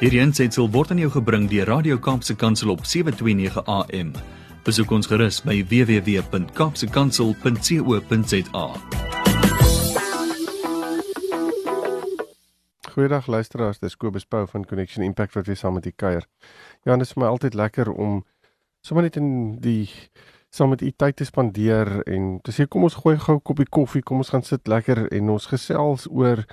[0.00, 4.14] Hierdie aansetsel word aan jou gebring deur Radio Kaapse Kansel op 7:29 AM.
[4.64, 8.64] Besoek ons gerus by www.kapsekansel.co.za.
[12.94, 16.26] Goeiedag luisteraars, dis Kobus Pau van Connection Impact wat weer saam met u kuier.
[16.82, 18.24] Ja, dit is vir my altyd lekker om
[18.80, 19.90] sommer net in die
[20.48, 23.68] saam met u tyd te spandeer en te sê kom ons gooi gou 'n koppie
[23.68, 26.46] koffie, kom ons gaan sit lekker en ons gesels oor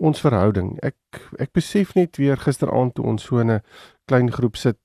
[0.00, 0.74] ons verhouding.
[0.82, 0.96] Ek
[1.38, 3.60] ek besef net weer gisteraand toe ons so 'n
[4.08, 4.78] klein groep sit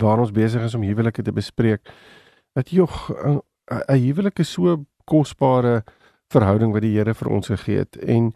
[0.00, 1.92] waar ons besig is om huwelike te bespreek
[2.54, 3.40] dat jog 'n
[3.98, 5.84] huwelik is so kosbare
[6.28, 8.32] verhouding wat die Here vir ons gegee het en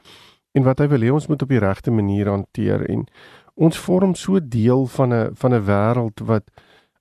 [0.55, 3.07] en wat hy wil hê ons moet op die regte manier hanteer en
[3.55, 6.45] ons vorm so deel van 'n van 'n wêreld wat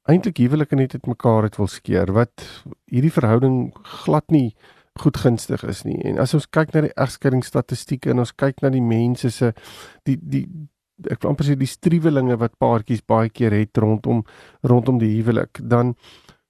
[0.08, 4.56] eintlik huwelike net uit mekaar het wil skeer wat hierdie verhouding glad nie
[5.02, 5.98] goed gunstig is nie.
[6.04, 9.54] En as ons kyk na die egskeidingsstatistieke en ons kyk na die mense se
[10.06, 10.48] die die
[11.12, 14.24] ek wil amper sê die struwelinge wat paartjies baie keer het rondom
[14.66, 15.96] rondom die huwelik, dan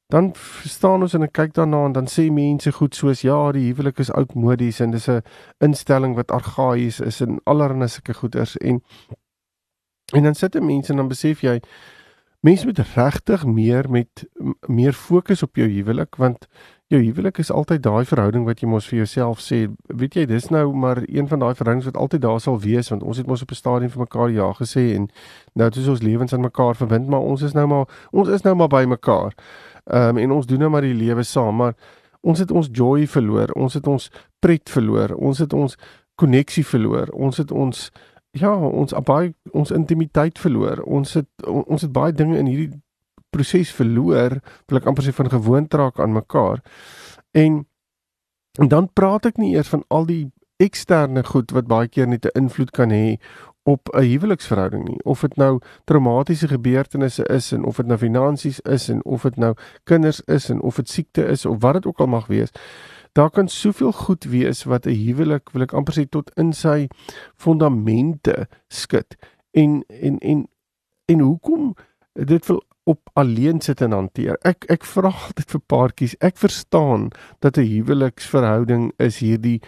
[0.10, 4.00] dan verstaan ons en kyk daarna en dan sê mense goed soos ja, die huwelik
[4.00, 5.22] is oudmodies en dis 'n
[5.60, 8.82] instelling wat argaïs is en allerlei sulke goeders en
[10.16, 11.60] en dan sit 'n mens en dan besef jy
[12.48, 14.24] mense moet regtig meer met
[14.68, 16.48] meer fokus op jou huwelik want
[16.88, 20.48] jou huwelik is altyd daai verhouding wat jy mos vir jouself sê, weet jy, dis
[20.54, 23.44] nou maar een van daai verhoudings wat altyd daar sal wees want ons het mos
[23.44, 25.10] op 'n stadium vir mekaar ja gesê en
[25.54, 28.56] nou het ons lewens aan mekaar verbind, maar ons is nou maar ons is nou
[28.56, 29.36] maar by mekaar.
[29.92, 31.76] Ehm um, en ons doen nou maar die lewe saam, maar
[32.22, 34.10] ons het ons joy verloor, ons het ons
[34.40, 35.78] pret verloor, ons het ons
[36.16, 37.92] koneksie verloor, ons het ons
[38.32, 40.82] ja, ons baie ons intimiteit verloor.
[40.86, 42.82] Ons het ons het baie dinge in hierdie
[43.30, 46.64] proses verloor, wil ek amper sê van gewoond raak aan mekaar.
[47.32, 47.66] En
[48.58, 52.26] en dan praat ek nie eers van al die eksterne goed wat baie keer net
[52.26, 53.20] 'n invloed kan hê
[53.68, 55.04] op 'n huweliksverhouding nie.
[55.04, 59.36] Of dit nou traumatiese gebeurtenisse is en of dit nou finansies is en of dit
[59.36, 59.54] nou
[59.84, 62.50] kinders is en of dit siekte is of wat dit ook al mag wees.
[63.18, 66.88] Daar kan soveel goed wees wat 'n huwelik, wil ek amper sê tot in sy
[67.36, 69.16] fondamente skud.
[69.52, 70.48] En en en
[71.06, 71.76] en hoekom
[72.14, 74.38] dit wil op alleen sit en hanteer.
[74.42, 76.16] Ek ek vra altyd vir paartjies.
[76.20, 79.62] Ek verstaan dat 'n huweliksverhouding is hierdie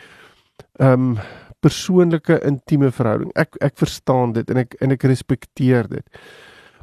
[0.79, 1.17] ehm um,
[1.59, 3.31] persoonlike intieme verhouding.
[3.35, 6.07] Ek ek verstaan dit en ek en ek respekteer dit.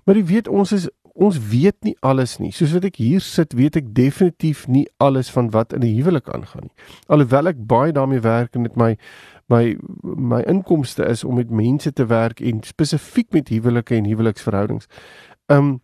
[0.05, 2.53] Maar jy weet ons is ons weet nie alles nie.
[2.53, 6.29] Soos wat ek hier sit, weet ek definitief nie alles van wat in 'n huwelik
[6.29, 6.77] aangaan nie.
[7.09, 8.97] Alhoewel ek baie daarmee werk en dit my
[9.49, 14.87] my my inkomste is om met mense te werk en spesifiek met huwelike en huweliksverhoudings.
[15.47, 15.81] Um,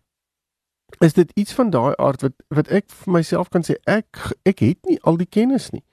[0.99, 4.59] is dit iets van daai aard wat wat ek vir myself kan sê ek ek
[4.59, 5.83] het nie al die kennis nie.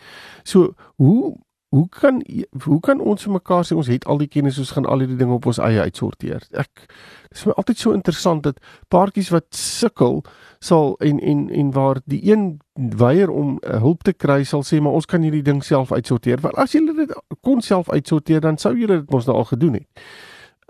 [0.44, 1.36] So hoe
[1.70, 2.22] hoe kan
[2.64, 5.18] hoe kan ons vir mekaar sê ons het al die kennis ons gaan al hierdie
[5.20, 6.42] dinge op ons eie uitsorteer.
[6.58, 6.86] Ek
[7.30, 8.58] dis my altyd so interessant dat
[8.90, 10.24] paartjies wat sukkel
[10.58, 14.80] sal en en en waar die een weier om uh, hulp te kry sal sê
[14.82, 16.42] maar ons kan hierdie ding self uitsorteer.
[16.42, 19.78] Want as jy dit kon self uitsorteer dan sou jy dit mos nou al gedoen
[19.78, 20.04] het.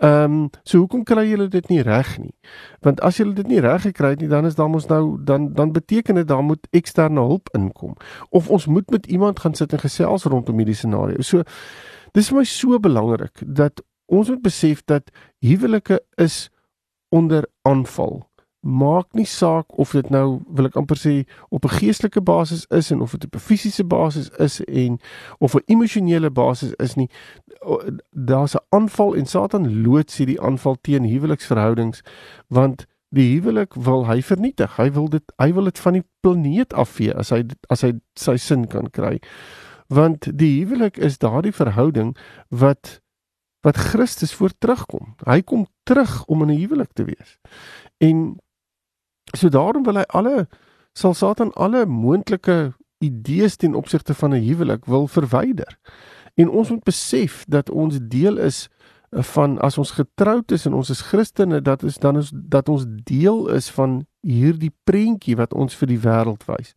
[0.01, 2.33] Ehm um, so hoekom kry julle dit nie reg nie?
[2.81, 5.51] Want as julle dit nie reg gekry het nie, dan is daar mos nou dan
[5.53, 7.93] dan beteken dit daar moet eksterne hulp inkom
[8.29, 11.21] of ons moet met iemand gaan sit en gesels rondom hierdie scenario.
[11.21, 11.43] So
[12.17, 16.49] dis vir my so belangrik dat ons moet besef dat huwelike is
[17.13, 18.30] onder aanval
[18.61, 21.13] maak nie saak of dit nou wil ek amper sê
[21.49, 24.99] op 'n geestelike basis is en of dit op 'n fisiese basis is en
[25.39, 27.09] of 'n emosionele basis is nie.
[28.11, 32.01] Daar's 'n aanval en Satan loods hierdie aanval teen huweliksverhoudings
[32.47, 34.75] want die huwelik wil hy vernietig.
[34.75, 38.37] Hy wil dit hy wil dit van die planeet afvee as hy as hy sy
[38.37, 39.19] sin kan kry.
[39.87, 42.15] Want die huwelik is daardie verhouding
[42.49, 43.01] wat
[43.61, 45.15] wat Christus voor terugkom.
[45.25, 47.37] Hy kom terug om in 'n huwelik te wees.
[47.97, 48.39] En
[49.37, 50.47] So daarom wil hy alle
[50.93, 55.77] sal Satan alle moontlike idees ten opsigte van 'n huwelik wil verwyder.
[56.33, 58.67] En ons moet besef dat ons deel is
[59.09, 62.69] eh, van as ons getroud is en ons is Christene dat is dan is dat
[62.69, 66.75] ons deel is van hierdie prentjie wat ons vir die wêreld wys.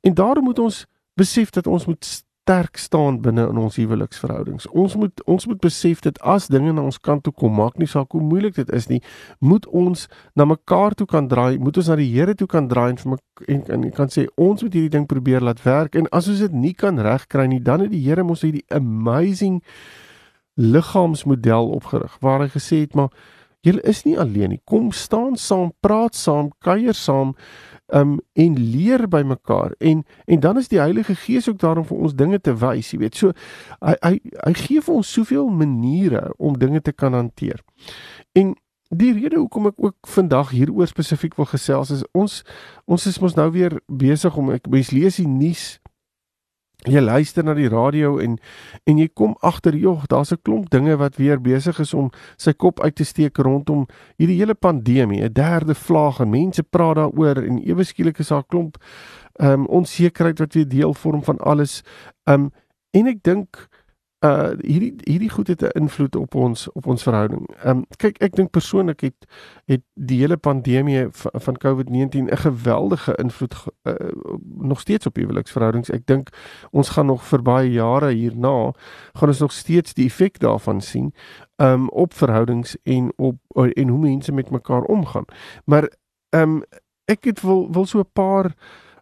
[0.00, 4.68] En daarom moet ons besef dat ons moet sterk staan binne in ons huweliksverhoudings.
[4.70, 7.88] Ons moet ons moet besef dat as dinge na ons kant toe kom, maak nie
[7.90, 9.00] saak hoe moeilik dit is nie,
[9.42, 10.06] moet ons
[10.38, 13.18] na mekaar toe kan draai, moet ons na die Here toe kan draai en vir
[13.50, 16.54] en, en kan sê ons moet hierdie ding probeer laat werk en as ons dit
[16.54, 19.58] nie kan regkry nie, dan het die Here mos hierdie amazing
[20.54, 23.10] liggaamsmodel opgerig waar hy gesê het maar
[23.66, 24.60] Julle is nie alleen nie.
[24.62, 27.32] Kom staan saam, praat saam, kuier saam
[27.94, 31.84] um en leer by mekaar en en dan is die Heilige Gees ook daar om
[31.86, 33.16] vir ons dinge te wys, jy weet.
[33.16, 33.32] So
[33.80, 37.62] hy hy hy gee vir ons soveel maniere om dinge te kan hanteer.
[38.34, 38.54] En
[38.88, 42.42] die rede hoekom ek ook vandag hieroor spesifiek wil gesels is ons
[42.86, 45.78] ons is mos nou weer besig om ek mens lees die nuus
[46.86, 48.38] jy luister na die radio en
[48.86, 52.52] en jy kom agter jog daar's 'n klomp dinge wat weer besig is om sy
[52.52, 53.86] kop uit te steek rondom
[54.16, 55.22] hierdie hele pandemie.
[55.22, 58.76] 'n derde vlaag en mense praat daaroor en ewe skielik is daar 'n klomp
[59.38, 61.82] ehm um, onsekerheid wat weer deel vorm van alles.
[62.24, 62.50] Ehm um,
[62.90, 63.68] en ek dink
[64.24, 67.48] uh hierdie hierdie goed het 'n invloed op ons op ons verhouding.
[67.56, 69.26] Ehm um, kyk ek dink persoonlik het
[69.64, 73.94] het die hele pandemie van, van COVID-19 'n geweldige invloed uh,
[74.56, 75.90] nog steeds op huweliksverhoudings.
[75.90, 76.28] Ek dink
[76.70, 78.72] ons gaan nog vir baie jare hierna
[79.12, 81.14] gaan ons nog steeds die effek daarvan sien
[81.56, 83.36] ehm um, op verhoudings en op
[83.72, 85.24] en hoe mense met mekaar omgaan.
[85.64, 85.92] Maar
[86.30, 86.62] ehm um,
[87.04, 88.54] ek het wil wil so 'n paar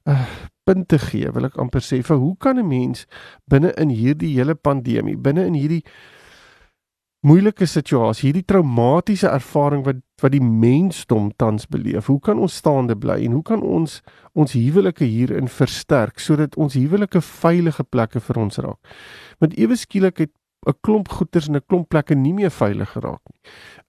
[0.10, 0.26] uh,
[0.64, 3.06] punte gee, wil ek amper sê, vir hoe kan 'n mens
[3.48, 5.84] binne in hierdie hele pandemie, binne in hierdie
[7.24, 12.94] moeilike situasie, hierdie traumatiese ervaring wat wat die mensdom tans beleef, hoe kan ons staande
[12.96, 14.00] bly en hoe kan ons
[14.32, 18.78] ons huwelike hierin versterk sodat ons huwelike veilige plekke vir ons raak?
[19.40, 20.32] Want ewe skielik het
[20.66, 23.40] 'n klomp goeders en 'n klomp plekke nie meer veilig geraak nie.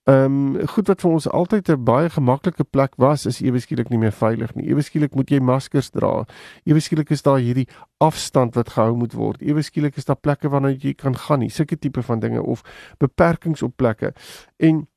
[0.05, 3.89] Ehm um, goed wat vir ons altyd 'n baie gemaklike plek was, is ewe skielik
[3.89, 4.69] nie meer veilig nie.
[4.69, 6.25] Ewe skielik moet jy maskers dra.
[6.63, 7.67] Ewe skielik is daar hierdie
[7.97, 9.41] afstand wat gehou moet word.
[9.41, 11.49] Ewe skielik is daar plekke waarna jy kan gaan nie.
[11.49, 12.61] Sulke tipe van dinge of
[12.97, 14.13] beperkings op plekke.
[14.57, 14.87] En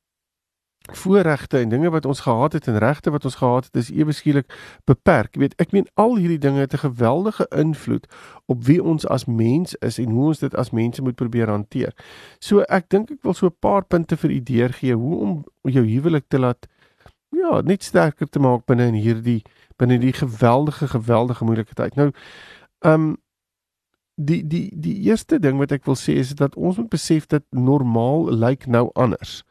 [0.95, 4.11] voorregte en dinge wat ons gehad het en regte wat ons gehad het is ewe
[4.11, 4.53] skielik
[4.85, 5.35] beperk.
[5.35, 8.07] Jy weet, ek meen al hierdie dinge het 'n geweldige invloed
[8.45, 11.93] op wie ons as mens is en hoe ons dit as mense moet probeer hanteer.
[12.39, 15.85] So ek dink ek wil so 'n paar punte vir u deurgee hoe om jou
[15.85, 16.67] huwelik te laat
[17.29, 19.41] ja, net sterker te maak binne in hierdie
[19.77, 21.95] binne die geweldige geweldige moeilike tyd.
[21.95, 22.11] Nou,
[22.79, 23.17] ehm um,
[24.19, 27.45] die die die eerste ding wat ek wil sê is dat ons moet besef dat
[27.55, 29.43] normaal lyk nou anders.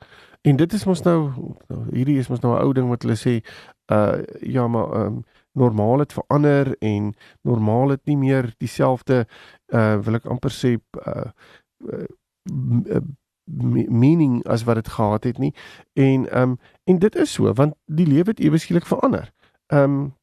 [0.43, 1.19] En dit is mos nou
[1.91, 3.41] hierdie is mos nou 'n ou ding wat hulle sê
[3.93, 9.27] uh ja maar um normaal het verander en normaal het nie meer dieselfde
[9.73, 10.77] uh wil ek amper sê
[11.07, 11.31] uh,
[11.91, 13.01] uh
[13.89, 15.55] meaning as wat dit gehad het nie.
[15.93, 19.33] En um en dit is so want die lewe het ewe skielik verander.
[19.67, 20.15] Um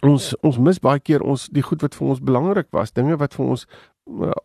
[0.00, 3.34] ons ons mis baie keer ons die goed wat vir ons belangrik was, dinge wat
[3.34, 3.66] vir ons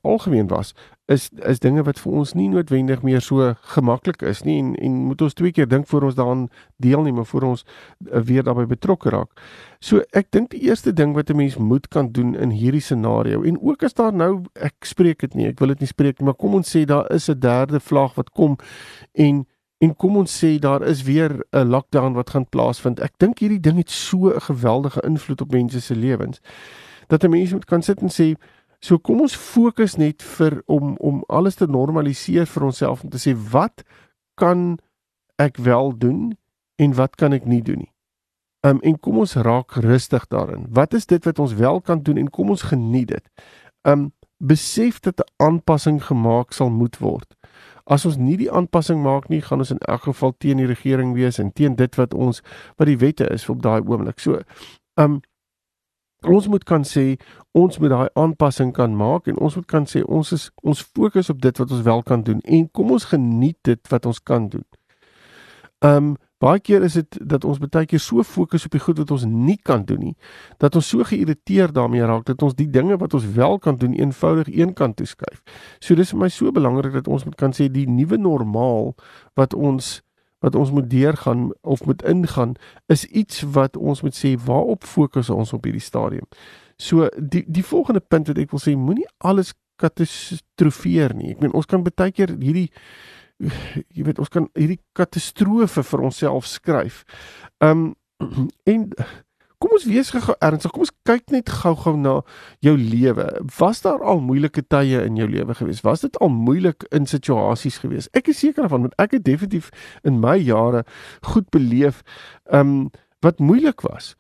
[0.02, 0.74] algemeen was,
[1.06, 4.98] is is dinge wat vir ons nie noodwendig meer so gemaklik is nie en en
[5.10, 6.46] moet ons twee keer dink voor ons daaraan
[6.84, 9.32] deelneem of voor ons uh, weer daarbey betrokke raak.
[9.80, 13.44] So ek dink die eerste ding wat 'n mens moet kan doen in hierdie scenario
[13.44, 16.26] en ook as daar nou ek spreek dit nie, ek wil dit nie spreek nie,
[16.26, 18.58] maar kom ons sê daar is 'n derde vlaag wat kom
[19.14, 19.46] en
[19.84, 23.00] en kom ons sê daar is weer 'n lockdown wat gaan plaasvind.
[23.00, 26.40] Ek dink hierdie ding het so 'n geweldige invloed op mense se lewens
[27.08, 28.36] dat 'n mens moet kan sit en sê
[28.84, 33.22] So kom ons fokus net vir om om alles te normaliseer vir onsself om te
[33.22, 33.86] sê wat
[34.36, 34.76] kan
[35.40, 36.34] ek wel doen
[36.76, 37.92] en wat kan ek nie doen nie.
[38.68, 40.68] Um en kom ons raak rustig daarin.
[40.72, 43.48] Wat is dit wat ons wel kan doen en kom ons geniet dit.
[43.88, 44.12] Um
[44.44, 47.36] besef dat 'n aanpassing gemaak sal moet word.
[47.86, 51.14] As ons nie die aanpassing maak nie, gaan ons in elk geval teen die regering
[51.14, 52.42] wees en teen dit wat ons
[52.76, 54.20] wat die wette is op daai oomblik.
[54.20, 54.42] So
[54.96, 55.22] um
[56.26, 57.16] ons moet kan sê
[57.52, 61.30] ons moet daai aanpassing kan maak en ons moet kan sê ons is ons fokus
[61.30, 64.50] op dit wat ons wel kan doen en kom ons geniet dit wat ons kan
[64.50, 64.66] doen.
[65.84, 69.12] Um baie keer is dit dat ons baie keer so fokus op die goed wat
[69.16, 70.16] ons nie kan doen nie
[70.60, 73.96] dat ons so geïrriteerd daarmee raak dat ons die dinge wat ons wel kan doen
[73.96, 75.40] eenvoudig eenkant toe skuif.
[75.80, 78.92] So dis vir my so belangrik dat ons moet kan sê die nuwe normaal
[79.40, 80.03] wat ons
[80.44, 82.56] wat ons moet deurgaan of moet ingaan
[82.92, 86.28] is iets wat ons moet sê waarop fokus ons op hierdie stadium.
[86.78, 91.34] So die die volgende punt wat ek wil sê moenie alles katastrofeer nie.
[91.34, 92.70] Ek meen ons kan baie keer hierdie
[93.40, 97.04] jy weet ons kan hierdie katastrofe vir onsself skryf.
[97.64, 97.94] Um
[98.72, 98.90] en
[99.64, 100.72] kom ons wees ernstig.
[100.74, 102.18] Kom ons kyk net gou-gou na
[102.66, 103.28] jou lewe.
[103.58, 105.84] Was daar al moeilike tye in jou lewe gewees?
[105.88, 108.10] Was dit al moeilik in situasies gewees?
[108.18, 109.72] Ek is seker daarvan want ek het definitief
[110.04, 110.84] in my jare
[111.34, 112.04] goed beleef
[112.52, 112.92] um
[113.24, 114.14] wat moeilik was.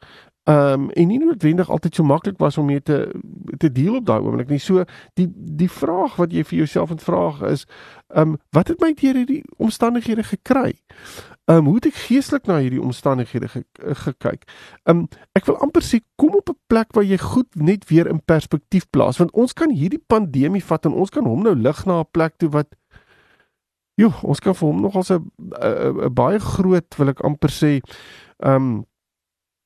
[0.47, 3.09] Um en nie noodwendig altyd so maklik was om mee te
[3.59, 4.63] te deel op daai oomblik nie.
[4.63, 4.87] So
[5.19, 7.67] die die vraag wat jy vir jouself moet vra is
[8.15, 10.75] um wat het my deur hierdie omstandighede gekry?
[11.51, 14.45] Um hoe het ek geestelik na hierdie omstandighede ge, gekyk?
[14.87, 18.21] Um ek wil amper sê kom op 'n plek waar jy goed net weer in
[18.23, 21.99] perspektief plaas want ons kan hierdie pandemie vat en ons kan hom nou lig na
[21.99, 22.67] 'n plek toe wat
[23.95, 27.81] Jo, ons kan vir hom nog as 'n baie groot wil ek amper sê
[28.39, 28.85] um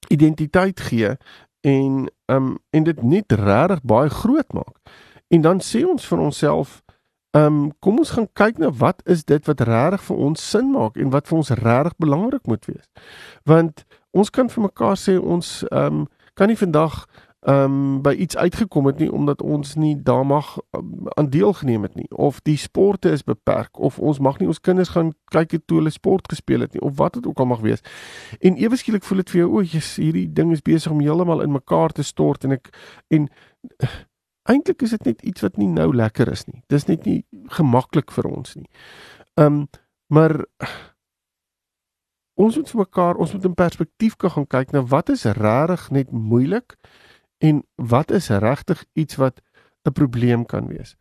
[0.09, 1.15] identiteit gee
[1.61, 4.75] en um en dit net regtig baie groot maak.
[5.27, 6.81] En dan sê ons vir onsself
[7.37, 10.97] um kom ons gaan kyk na wat is dit wat regtig vir ons sin maak
[10.97, 12.85] en wat vir ons regtig belangrik moet wees.
[13.43, 16.05] Want ons kan vir mekaar sê ons um
[16.37, 17.05] kan nie vandag
[17.47, 21.95] um by iets uitgekom het nie omdat ons nie daar mag um, aan deelgeneem het
[21.95, 25.67] nie of die sporte is beperk of ons mag nie ons kinders gaan kyk het
[25.67, 27.85] toe hulle sport gespeel het nie of wat dit ook al mag wees.
[28.41, 31.45] En ewe skielik voel dit vir jou o, jy's hierdie ding is besig om heeltemal
[31.45, 32.71] in mekaar te stort en ek
[33.13, 33.89] en uh,
[34.47, 36.63] eintlik is dit net iets wat nie nou lekker is nie.
[36.71, 37.23] Dis net nie
[37.57, 38.69] gemaklik vir ons nie.
[39.35, 39.67] Um
[40.07, 40.45] maar
[42.39, 45.89] ons moet vir mekaar, ons moet in perspektief kan gaan kyk na wat is regtig
[45.91, 46.77] net moeilik
[47.43, 49.41] en wat is regtig iets wat
[49.87, 50.95] 'n probleem kan wees.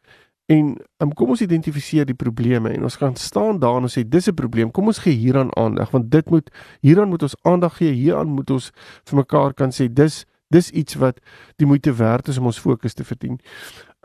[0.46, 4.28] En um, kom ons identifiseer die probleme en ons gaan staan daar en sê dis
[4.28, 4.70] 'n probleem.
[4.70, 6.50] Kom ons gee hieraan aandag want dit moet
[6.80, 7.92] hieraan moet ons aandag gee.
[7.92, 8.70] Hieraan moet ons
[9.04, 11.20] vir mekaar kan sê dis dis iets wat
[11.56, 13.40] die moeite werd is om ons fokus te verdien.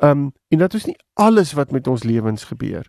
[0.02, 2.88] Um en dat ons nie alles wat met ons lewens gebeur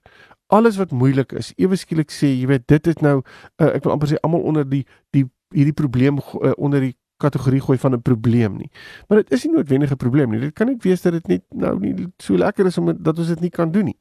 [0.53, 3.95] alles wat moeilik is ewe skielik sê jy weet dit is nou uh, ek wil
[3.95, 4.85] amper sê almal onder die
[5.17, 5.25] die
[5.57, 8.71] hierdie probleem uh, onder die kategorie gooi van 'n probleem nie.
[9.09, 10.41] Maar dit is nie noodwendig 'n probleem nie.
[10.41, 13.29] Dit kan net wees dat dit net nou nie so lekker is om dat ons
[13.29, 13.99] dit nie kan doen nie.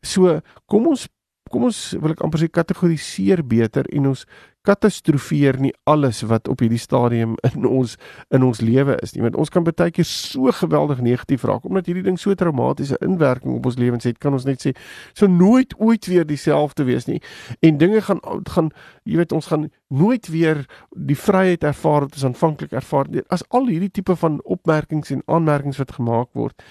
[0.00, 1.08] So, kom ons
[1.50, 4.24] kom ons wil ek amper sê kategoriseer beter en ons
[4.64, 7.96] katastrofeer nie alles wat op hierdie stadium in ons
[8.34, 9.22] in ons lewe is nie.
[9.24, 13.58] Want ons kan baie keer so geweldig negatief raak omdat hierdie ding so traumatiese inwerking
[13.58, 14.74] op ons lewens het, kan ons net sê
[15.12, 17.20] so nooit ooit weer dieselfde wees nie.
[17.60, 18.72] En dinge gaan gaan
[19.04, 20.64] jy weet ons gaan nooit weer
[20.96, 23.28] die vryheid ervaar wat ons aanvanklik ervaar het.
[23.28, 26.64] As al hierdie tipe van opmerkings en aanmerkings wat gemaak word.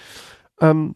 [0.62, 0.94] Um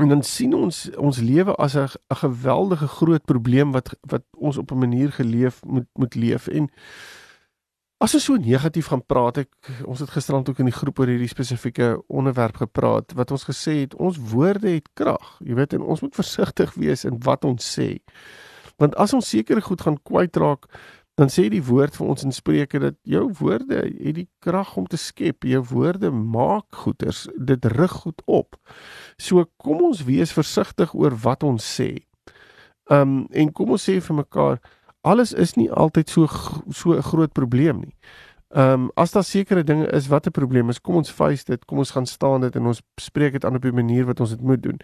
[0.00, 4.56] En dan sien ons ons lewe as 'n 'n geweldige groot probleem wat wat ons
[4.56, 6.46] op 'n manier geleef moet moet leef.
[6.46, 6.70] En
[7.98, 9.52] as ons so negatief gaan praat ek
[9.84, 13.72] ons het gisterand ook in die groep oor hierdie spesifieke onderwerp gepraat wat ons gesê
[13.80, 17.78] het ons woorde het krag jy weet en ons moet versigtig wees in wat ons
[17.78, 18.00] sê.
[18.76, 20.66] Want as ons seker goed gaan kwytraak
[21.14, 24.86] dan sê die woord vir ons in Spreuke dat jou woorde het die krag om
[24.88, 25.44] te skep.
[25.44, 28.56] Jou woorde maak goeders, dit rig goed op.
[29.20, 32.06] So kom ons wees versigtig oor wat ons sê.
[32.90, 34.62] Um en kom ons sê vir mekaar
[35.02, 36.26] alles is nie altyd so
[36.70, 37.94] so 'n groot probleem nie.
[38.54, 41.78] Um as daar sekere dinge is wat 'n probleem is, kom ons face dit, kom
[41.78, 44.40] ons gaan staan dit en ons spreek dit aan op 'n manier wat ons dit
[44.40, 44.80] moet doen.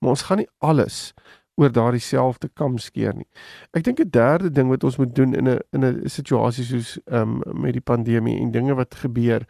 [0.00, 1.12] Maar ons gaan nie alles
[1.54, 3.28] oor daardie selfde kam skeer nie.
[3.76, 6.98] Ek dink 'n derde ding wat ons moet doen in 'n in 'n situasie soos
[7.06, 9.46] ehm um, met die pandemie en dinge wat gebeur,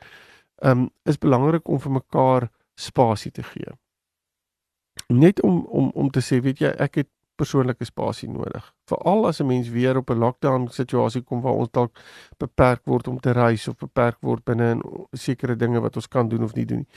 [0.63, 3.73] ehm um, is belangrik om vir mekaar spasie te gee.
[5.09, 8.75] Net om om om te sê, weet jy, ek het persoonlike spasie nodig.
[8.87, 11.99] Veral as 'n mens weer op 'n lockdown situasie kom waar ons dalk
[12.39, 14.83] beperk word om te reis of beperk word binne in
[15.13, 16.89] sekere dinge wat ons kan doen of nie doen nie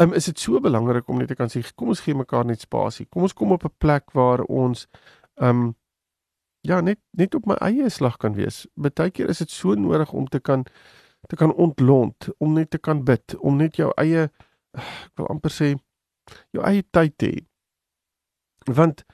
[0.00, 2.60] um, is dit so belangrik om net te kan sê kom ons gee mekaar net
[2.60, 3.06] spasie.
[3.06, 4.86] Kom ons kom op 'n plek waar ons
[5.40, 5.76] um
[6.60, 8.66] ja, net net op my eie slag kan wees.
[8.74, 10.66] Partykeer is dit so nodig om te kan
[11.28, 14.30] te kan ontlont, om net te kan bid, om net jou eie
[14.72, 15.74] ek wil amper sê
[16.52, 17.46] jou eie tyd te hê.
[18.66, 19.04] Want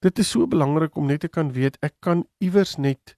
[0.00, 3.16] dit is so belangrik om net te kan weet ek kan iewers net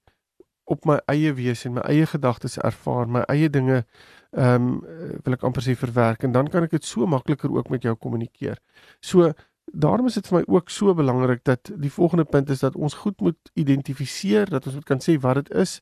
[0.69, 3.83] op my eie wees en my eie gedagtes ervaar, my eie dinge
[4.31, 4.81] ehm um,
[5.23, 7.95] wil ek amper sê verwerk en dan kan ek dit so makliker ook met jou
[7.95, 8.59] kommunikeer.
[9.01, 9.31] So
[9.73, 12.93] daarom is dit vir my ook so belangrik dat die volgende punt is dat ons
[12.93, 15.79] goed moet identifiseer, dat ons moet kan sê wat dit is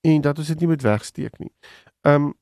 [0.00, 1.52] en dat ons dit nie moet wegsteek nie.
[2.02, 2.32] Ehm um,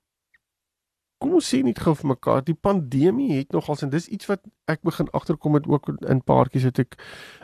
[1.23, 4.43] kom ons sê net gou vir mekaar, die pandemie het nogals en dis iets wat
[4.73, 6.97] ek begin agterkom het ook in paartjies wat ek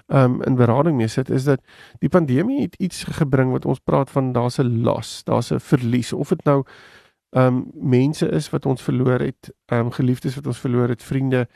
[0.09, 1.63] ehm um, in berading mee sit is dat
[2.03, 6.13] die pandemie het iets gebring wat ons praat van daar's 'n las, daar's 'n verlies
[6.13, 6.65] of dit nou
[7.31, 11.47] um mense is wat ons verloor het, um geliefdes wat ons verloor het, vriende,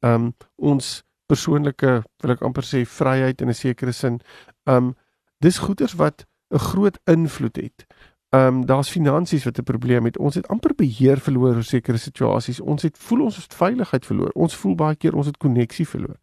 [0.00, 4.20] um ons persoonlike wil ek amper sê vryheid in 'n sekere sin.
[4.66, 4.96] Um
[5.40, 7.86] dis goeders wat 'n groot invloed het.
[8.32, 10.18] Um daar's finansies wat 'n probleem het.
[10.18, 12.60] Ons het amper beheer verloor oor sekere situasies.
[12.60, 14.30] Ons het voel ons het veiligheid verloor.
[14.34, 16.18] Ons voel baie keer ons het koneksie verloor.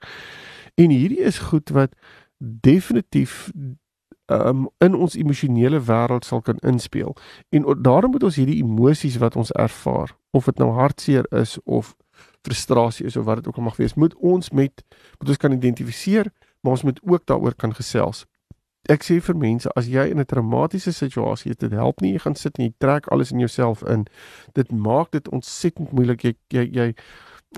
[0.75, 1.95] En hierdie is goed wat
[2.39, 3.51] definitief
[4.27, 7.15] um, in ons emosionele wêreld sal kan inspel.
[7.49, 11.95] En daarom moet ons hierdie emosies wat ons ervaar, of dit nou hartseer is of
[12.41, 14.83] frustrasie is of wat dit ook al mag wees, moet ons met
[15.19, 16.31] moet ons kan identifiseer,
[16.61, 18.25] maar ons moet ook daaroor kan gesels.
[18.87, 22.19] Ek sê vir mense as jy in 'n traumatiese situasie is, dit help nie jy
[22.19, 24.05] gaan sit en jy trek alles in jouself in.
[24.53, 26.93] Dit maak dit ontsettend moeilik jy jy, jy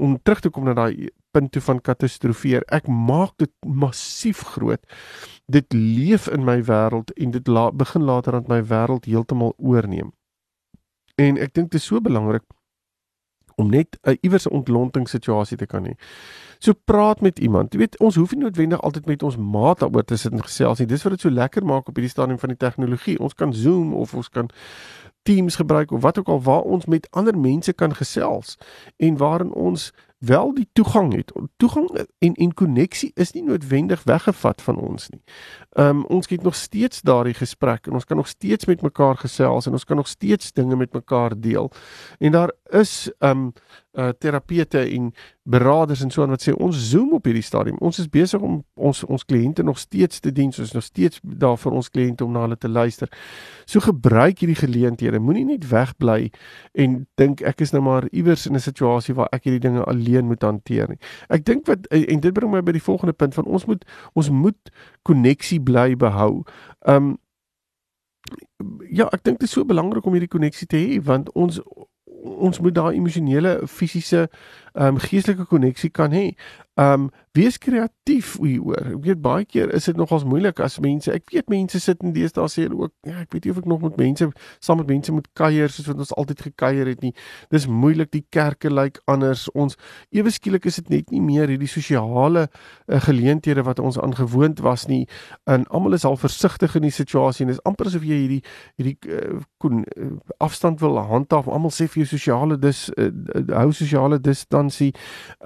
[0.02, 2.64] om terug te kom na daai punt toe van katastrofeer.
[2.74, 4.82] Ek maak dit massief groot.
[5.48, 10.14] Dit leef in my wêreld en dit la, begin later aan my wêreld heeltemal oorneem.
[11.20, 12.46] En ek dink dit is so belangrik
[13.60, 15.94] om net 'n iewers 'n ontlontingssituasie te kan hê.
[16.60, 17.74] So praat met iemand.
[17.74, 20.80] Jy weet, ons hoef nie noodwendig altyd met ons maat daaroor te sit en gesels
[20.80, 20.88] nie.
[20.88, 23.20] Dis wat dit so lekker maak op hierdie stadium van die tegnologie.
[23.20, 24.50] Ons kan Zoom of ons kan
[25.30, 28.58] Teams gebruik of wat ook al waar ons met ander mense kan gesels
[28.98, 31.32] en waarin ons wel die toegang het.
[31.58, 35.22] Toegang en en koneksie is nie noodwendig weggevat van ons nie.
[35.70, 39.18] Ehm um, ons het nog steeds daardie gesprek en ons kan nog steeds met mekaar
[39.18, 41.72] gesels en ons kan nog steeds dinge met mekaar deel.
[42.18, 43.54] En daar is ehm um,
[43.98, 47.78] uh terapeute en beraders en so aan wat sê ons zoom op hierdie stadium.
[47.82, 51.58] Ons is besig om ons ons kliënte nog steeds te dien, ons nog steeds daar
[51.58, 53.10] vir ons kliënte om na hulle te luister.
[53.66, 55.20] So gebruik hierdie geleenthede.
[55.20, 56.30] Moenie net wegbly
[56.74, 60.26] en dink ek is nou maar iewers in 'n situasie waar ek hierdie dinge alleen
[60.26, 61.00] moet hanteer nie.
[61.30, 64.30] Ek dink wat en dit bring my by die volgende punt van ons moet ons
[64.30, 66.44] moet koneksie bly behou.
[66.86, 67.18] Um
[68.90, 71.62] ja, ek dink dit is so belangrik om hierdie koneksie te hê want ons
[72.24, 74.28] ons moet daai emosionele fisiese
[74.74, 76.36] ehm um, geestelike koneksie kan hê.
[76.80, 78.88] Ehm um, wees kreatief hieroor.
[78.96, 82.14] Ek weet baie keer is dit nogals moeilik as mense, ek weet mense sit in
[82.16, 84.28] deesdae sê ook, ja, ek weet nie of ek nog met mense
[84.66, 87.12] saam met mense moet kuier soos wat ons altyd gekuier het nie.
[87.54, 89.46] Dis moeilik, die kerke lyk like anders.
[89.54, 89.78] Ons
[90.16, 94.88] ewe skielik is dit net nie meer hierdie sosiale uh, geleenthede wat ons aangewoond was
[94.90, 95.04] nie.
[95.46, 98.42] En almal is al versigtig in die situasie en dis amper asof jy hierdie
[98.80, 100.10] hierdie uh, kon uh,
[100.40, 101.52] afstand wil handhaaf.
[101.52, 103.12] Almal sê vir jou sosiale dis uh,
[103.54, 104.92] hou sosiale distansie.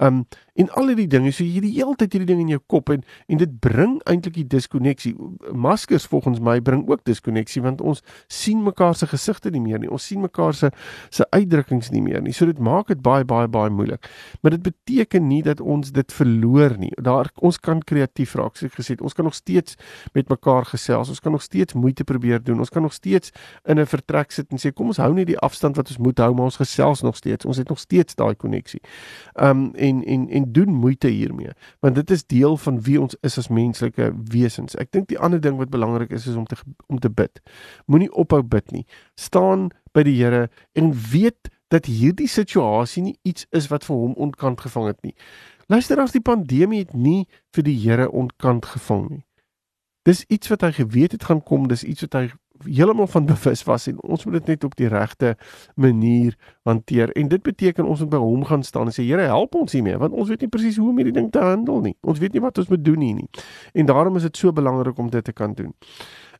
[0.00, 2.60] Ehm um, en al hierdie dinge so jy die hele tyd hierdie ding in jou
[2.70, 5.14] kop en en dit bring eintlik die diskonneksie
[5.52, 9.90] maskers volgens my bring ook diskonneksie want ons sien mekaar se gesigte nie meer nie.
[9.90, 10.70] Ons sien mekaar se
[11.10, 12.32] se uitdrukkings nie meer nie.
[12.32, 14.06] So dit maak dit baie baie baie moeilik.
[14.42, 16.92] Maar dit beteken nie dat ons dit verloor nie.
[17.02, 19.04] Daar ons kan kreatief raak soos ek gesê het.
[19.04, 19.78] Ons kan nog steeds
[20.14, 21.10] met mekaar gesels.
[21.12, 22.58] Ons kan nog steeds moeite probeer doen.
[22.62, 23.32] Ons kan nog steeds
[23.64, 26.18] in 'n vertrek sit en sê kom ons hou net die afstand wat ons moet
[26.18, 27.44] hou maar ons gesels nog steeds.
[27.44, 28.80] Ons het nog steeds daai koneksie
[29.34, 33.38] um en en en doen moeite hiermee want dit is deel van wie ons is
[33.38, 34.76] as menslike wesens.
[34.76, 37.40] Ek dink die ander ding wat belangrik is is om te om te bid.
[37.86, 38.86] Moenie ophou bid nie.
[39.14, 44.14] Staan by die Here en weet dat hierdie situasie nie iets is wat vir hom
[44.14, 45.14] ontkant gevang het nie.
[45.66, 47.26] Luister as die pandemie het nie
[47.56, 49.24] vir die Here ontkant gevang nie.
[50.04, 52.24] Dis iets wat hy geweet het gaan kom, dis iets wat hy
[52.64, 55.36] heeltemal van bewus was en ons moet dit net op die regte
[55.74, 57.12] manier hanteer.
[57.12, 59.96] En dit beteken ons moet by hom gaan staan en sê Here, help ons hiermee
[60.00, 61.96] want ons weet nie presies hoe om hierdie ding te handel nie.
[62.02, 63.28] Ons weet nie wat ons moet doen nie nie.
[63.72, 65.74] En daarom is dit so belangrik om dit te kan doen.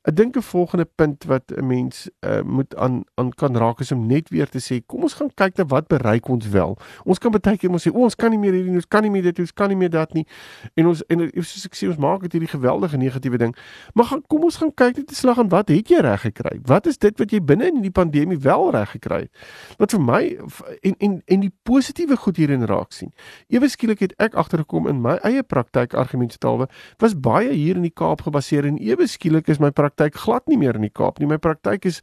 [0.05, 3.93] Ek dink 'n volgende punt wat 'n mens uh, moet aan aan kan raak is
[3.93, 6.77] om net weer te sê, kom ons gaan kyk na wat bereik ons wel.
[7.05, 9.11] Ons kan baie keer ons sê, o, ons kan nie meer hierdie ons kan nie
[9.11, 10.27] meer dit, ons kan nie meer dat nie.
[10.75, 13.57] En ons en soos ek sê, ons maak dit hierdie geweldige negatiewe ding.
[13.95, 16.61] Maar gaan kom ons gaan kyk net te slag aan wat het jy reg gekry?
[16.67, 19.33] Wat is dit wat jy binne in die pandemie wel reg gekry het?
[19.79, 20.37] Wat vir my
[20.83, 23.13] en en en die positiewe goed hierin raak sien.
[23.49, 27.95] Ewe skielik het ek agtergekom in my eie praktyk argumentetaalwe was baie hier in die
[27.95, 31.19] Kaap gebaseer en ewe skielik is my praktyk praktyk glad nie meer in die Kaap
[31.19, 31.27] nie.
[31.27, 32.03] My praktyk is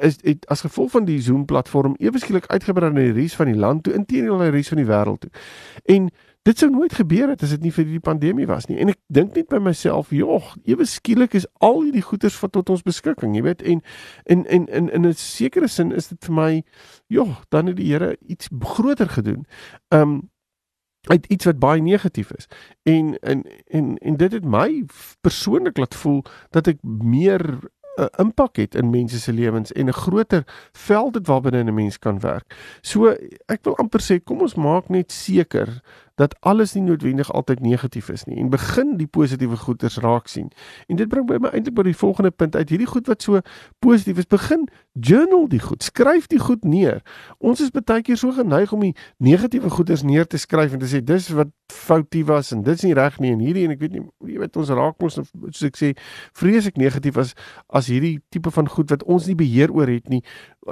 [0.00, 3.46] is het, as gevolg van die Zoom platform ewe skielik uitgebrei na die res van
[3.46, 5.30] die land toe, inteendeel na die res van die wêreld toe.
[5.86, 6.08] En
[6.42, 8.78] dit sou nooit gebeur het as dit nie vir die pandemie was nie.
[8.80, 12.70] En ek dink net by myself, jogg, ewe skielik is al hierdie goeders wat tot
[12.70, 13.82] ons beskikking, jy weet, en
[14.24, 16.62] in in in in 'n sekere sin is dit vir my,
[17.08, 19.46] jogg, dan het die Here iets groter gedoen.
[19.90, 20.30] Um
[21.00, 22.46] uit iets wat baie negatief is.
[22.82, 24.84] En en en en dit het my
[25.20, 27.58] persoonlik laat voel dat ek meer
[27.98, 31.74] 'n uh, impak het in mense se lewens en 'n groter veld het waarbinne 'n
[31.74, 32.78] mens kan werk.
[32.80, 35.82] So ek wil amper sê kom ons maak net seker
[36.18, 40.50] dat alles nie noodwendig altyd negatief is nie en begin die positiewe goeders raak sien.
[40.86, 42.68] En dit bring my eintlik by die volgende punt uit.
[42.68, 43.40] Hierdie goed wat so
[43.78, 45.82] positief is, begin journal die goed.
[45.82, 47.02] Skryf die goed neer.
[47.38, 50.90] Ons is baie keer so geneig om die negatiewe goeders neer te skryf en te
[50.90, 53.96] sê dis wat foutie was en dit's nie reg nie en hierdie en ek weet
[53.96, 55.90] nie jy weet ons raak mos soos ek sê
[56.38, 57.34] vreeslik negatief as
[57.68, 60.22] as hierdie tipe van goed wat ons nie beheer oor het nie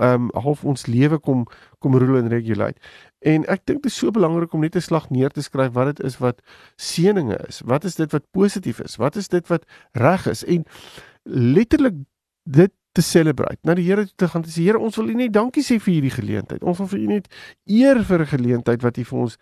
[0.01, 1.47] ehm um, half ons lewe kom
[1.79, 2.81] kom rule en regulate.
[3.21, 5.97] En ek dink dit is so belangrik om net 'n slag neer te skryf wat
[5.97, 6.41] dit is wat
[6.77, 7.61] seëninge is.
[7.65, 8.97] Wat is dit wat positief is?
[8.97, 10.45] Wat is dit wat reg is?
[10.45, 10.65] En
[11.25, 11.95] letterlik
[12.43, 13.59] dit te celebrate.
[13.63, 15.77] Na die Here toe te gaan te sê Here, ons wil U net dankie sê
[15.83, 16.63] vir hierdie geleentheid.
[16.65, 17.27] Ons wil vir U net
[17.69, 19.37] eer vir 'n geleentheid wat U vir ons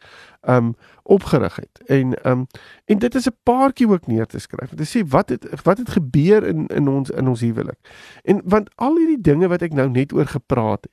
[0.49, 1.83] um opgerig het.
[1.87, 2.47] En um
[2.85, 4.71] en dit is 'n paartjie ook neer te skryf.
[4.71, 7.79] Dit sê wat het wat het gebeur in in ons in ons huwelik.
[8.23, 10.93] En want al hierdie dinge wat ek nou net oor gepraat het.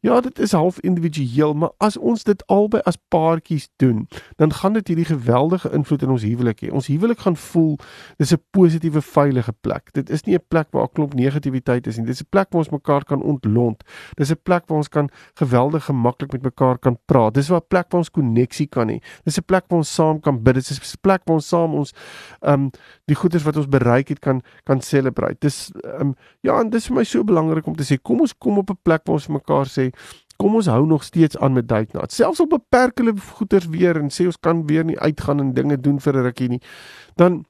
[0.00, 4.72] Ja, dit is half individueel, maar as ons dit albei as paartjies doen, dan gaan
[4.72, 6.70] dit hierdie geweldige invloed in ons huwelik hê.
[6.70, 7.78] Ons huwelik gaan voel
[8.16, 9.92] dis 'n positiewe veilige plek.
[9.92, 12.06] Dit is nie 'n plek waar 'n klomp negativiteit is nie.
[12.06, 13.82] Dit is 'n plek waar ons mekaar kan ontlont.
[14.14, 17.34] Dis 'n plek waar ons kan geweldig gemaklik met mekaar kan praat.
[17.34, 18.98] Dis 'n plek waar ons koneksie kan hê.
[19.24, 20.54] Dis 'n plek waar ons saam kan bid.
[20.54, 21.92] Dit is 'n plek waar ons saam ons
[22.42, 22.70] ehm um,
[23.06, 25.36] die goeders wat ons bereik het kan kan celebrate.
[25.40, 28.34] Dis ehm um, ja, en dis vir my so belangrik om te sê kom ons
[28.38, 29.92] kom op 'n plek waar ons vir mekaar sê
[30.38, 32.12] Kom ons hou nog steeds aan met date night.
[32.12, 35.80] Selfs op beperk hulle goeders weer en sê ons kan weer nie uitgaan en dinge
[35.80, 36.62] doen vir 'n rukkie nie.
[37.16, 37.44] Dan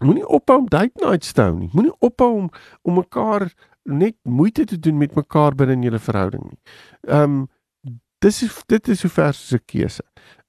[0.00, 1.70] moenie ophou om date nights te hou nie.
[1.72, 2.50] Moenie ophou om
[2.82, 3.52] om mekaar
[3.84, 6.58] net moeite te doen met mekaar binne in julle verhouding nie.
[7.06, 7.48] Ehm um,
[8.18, 10.02] dis is dit is so ver so 'n keuse.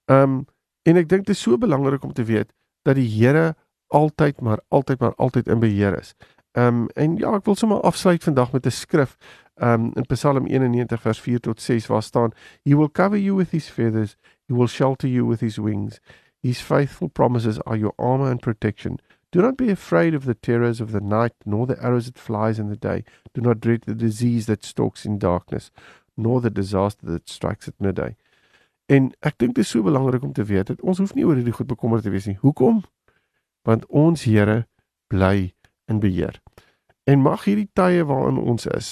[0.05, 0.45] Ehm um,
[0.83, 2.49] en ek dink dit is so belangrik om te weet
[2.83, 3.55] dat die Here
[3.87, 6.13] altyd maar altyd maar altyd in beheer is.
[6.51, 9.15] Ehm um, en ja, ek wil sommer afsluit vandag met 'n skrif
[9.55, 12.31] um, in Psalm 91 vers 4 tot 6 waar staan
[12.63, 15.99] He will cover you with his feathers he will shelter you with his wings.
[16.39, 18.99] His faithful promises are your armor and protection.
[19.29, 22.59] Do not be afraid of the terrors of the night nor the arrows that flies
[22.59, 23.03] in the day.
[23.33, 25.71] Do not dread the disease that stalks in darkness
[26.17, 28.15] nor the disaster that strikes at midday
[28.93, 31.39] En ek dink dit is so belangrik om te weet dat ons hoef nie oor
[31.39, 32.37] hierdie goed bekommerd te wees nie.
[32.43, 32.83] Hoekom?
[33.67, 34.63] Want ons Here
[35.09, 35.53] bly
[35.89, 36.39] in beheer.
[37.09, 38.89] En mag hierdie tye waarin ons is,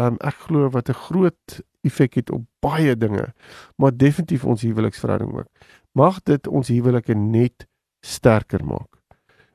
[0.00, 3.32] um, ek glo wat 'n groot effek het op baie dinge,
[3.76, 5.48] maar definitief ons huweliksverhouding ook.
[5.92, 7.66] Mag dit ons huwelike net
[8.00, 8.98] sterker maak.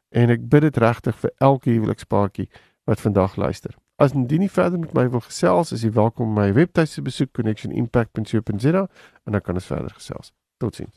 [0.09, 2.49] En ek bid dit regtig vir elke huwelikspaartjie
[2.85, 3.75] wat vandag luister.
[4.01, 7.01] As jy nie verder met my wil gesels, is jy welkom om my webtuis te
[7.05, 10.33] besoek connectionimpact.co.za en dan kan ons verder gesels.
[10.57, 10.95] Totsiens.